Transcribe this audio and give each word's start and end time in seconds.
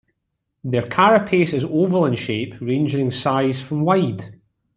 Their 0.63 0.81
carapace 0.87 1.53
is 1.53 1.63
oval 1.63 2.05
in 2.07 2.15
shape, 2.15 2.55
ranging 2.59 3.01
in 3.01 3.11
size 3.11 3.61
from 3.61 3.81
wide. 3.81 4.35